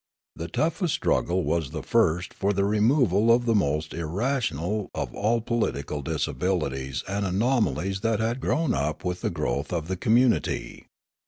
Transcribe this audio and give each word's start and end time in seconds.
The 0.35 0.47
toughest 0.47 0.95
struggle 0.95 1.43
was 1.43 1.69
the 1.69 1.83
first 1.83 2.33
for 2.33 2.53
the 2.53 2.65
removal 2.65 3.31
of 3.31 3.45
the 3.45 3.53
most 3.53 3.93
irrational 3.93 4.89
of 4.95 5.13
all 5.13 5.35
the 5.35 5.41
political 5.45 6.01
disabilities 6.01 7.03
and 7.07 7.23
anomalies 7.23 7.99
that 7.99 8.19
had 8.19 8.41
grown 8.41 8.73
up 8.73 9.05
with 9.05 9.21
the 9.21 9.29
growth 9.29 9.71
of 9.71 9.87
the 9.87 9.97
communitj'. 9.97 10.85